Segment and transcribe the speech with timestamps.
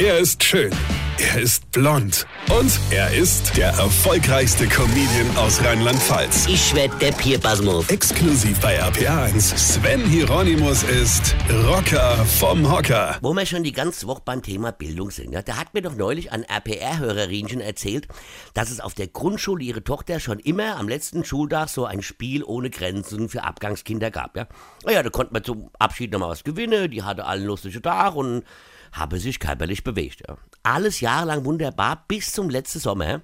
[0.00, 0.70] Er ist schön.
[1.18, 2.24] Er ist blond.
[2.56, 6.46] Und er ist der erfolgreichste Comedian aus Rheinland-Pfalz.
[6.46, 7.88] Ich werd der Pierpasmus.
[7.88, 9.40] Exklusiv bei RPA1.
[9.56, 11.34] Sven Hieronymus ist
[11.66, 13.18] Rocker vom Hocker.
[13.22, 15.96] Wo wir schon die ganze Woche beim Thema Bildung sind, ja, da hat mir doch
[15.96, 18.06] neulich ein RPR-Hörerinchen erzählt,
[18.54, 22.44] dass es auf der Grundschule ihre Tochter schon immer am letzten Schultag so ein Spiel
[22.44, 24.36] ohne Grenzen für Abgangskinder gab.
[24.36, 24.46] Ja,
[24.84, 28.44] naja, da konnte man zum Abschied nochmal was gewinnen, die hatte allen lustige Tag und
[28.92, 30.22] habe sich körperlich bewegt.
[30.62, 33.22] Alles jahrelang wunderbar bis zum letzten Sommer,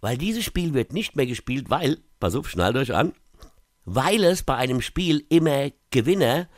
[0.00, 3.12] weil dieses Spiel wird nicht mehr gespielt, weil, pass auf, schnallt euch an,
[3.84, 6.48] weil es bei einem Spiel immer Gewinner,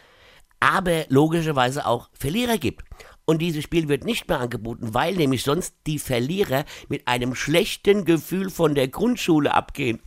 [0.59, 2.84] aber logischerweise auch Verlierer gibt.
[3.24, 8.05] Und dieses Spiel wird nicht mehr angeboten, weil nämlich sonst die Verlierer mit einem schlechten
[8.05, 10.01] Gefühl von der Grundschule abgehen.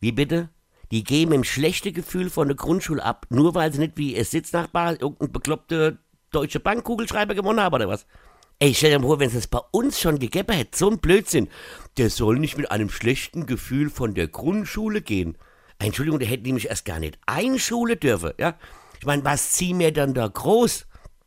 [0.00, 0.50] Wie bitte?
[0.92, 4.14] Die gehen mit einem schlechten Gefühl von der Grundschule ab, nur weil sie nicht wie
[4.14, 5.98] ihr Sitznachbar irgendein bekloppte
[6.34, 8.06] Deutsche Bank Kugelschreiber gewonnen haben oder was?
[8.58, 10.98] Ey, stell dir mal vor, wenn es das bei uns schon gegeben hätte, so ein
[10.98, 11.48] Blödsinn.
[11.96, 15.36] Der soll nicht mit einem schlechten Gefühl von der Grundschule gehen.
[15.78, 18.56] Entschuldigung, der hätte nämlich erst gar nicht einschulen dürfen, ja?
[19.00, 20.86] Ich meine, was ziehen wir dann da groß?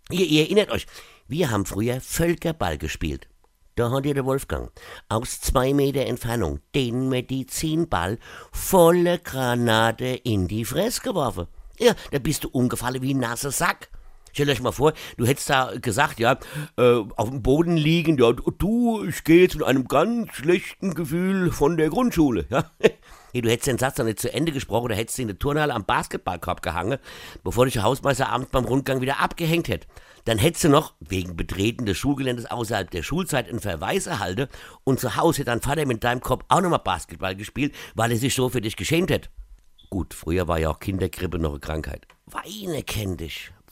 [0.09, 0.88] Ihr, ihr erinnert euch,
[1.27, 3.27] wir haben früher Völkerball gespielt.
[3.75, 4.71] Da hat ihr der Wolfgang
[5.08, 8.17] aus zwei Meter Entfernung den Medizinball
[8.52, 11.47] volle Granate in die Fresse geworfen.
[11.77, 13.89] Ja, da bist du umgefallen wie ein nasser Sack.
[14.38, 16.38] Stellt euch mal vor, du hättest da gesagt, ja,
[16.77, 21.52] äh, auf dem Boden liegen, ja, du, ich gehe jetzt mit einem ganz schlechten Gefühl
[21.52, 22.69] von der Grundschule, ja.
[23.33, 25.39] Hey, du hättest den Satz noch nicht zu Ende gesprochen, oder hättest du in der
[25.39, 26.99] Turnhalle am Basketballkorb gehangen,
[27.43, 29.88] bevor dich der Hausmeister abends beim Rundgang wieder abgehängt hätte.
[30.25, 34.49] Dann hättest du noch, wegen Betreten des Schulgeländes außerhalb der Schulzeit, einen Verweis erhalten
[34.83, 38.17] und zu Hause hätte dein Vater mit deinem Kopf auch nochmal Basketball gespielt, weil er
[38.17, 39.30] sich so für dich geschämt hätte.
[39.89, 42.05] Gut, früher war ja auch Kindergrippe noch eine Krankheit.
[42.27, 43.52] Weine kenn dich.